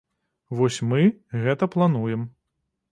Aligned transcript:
Вось 0.59 0.79
мы 0.93 1.01
гэта 1.45 1.71
плануем. 1.77 2.27